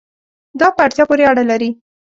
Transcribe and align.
دا 0.59 0.67
په 0.75 0.81
اړتیا 0.85 1.03
پورې 1.09 1.23
اړه 1.31 1.43
لري 1.51 1.69